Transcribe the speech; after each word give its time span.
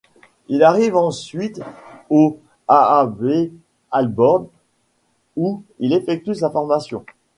Il 0.47 0.63
arrive 0.63 0.95
ensuite 0.95 1.61
au 2.09 2.39
AaB 2.67 3.51
Ålborg 3.91 4.47
où 5.37 5.61
il 5.77 5.93
effectue 5.93 6.33
sa 6.33 6.49
formation. 6.49 7.05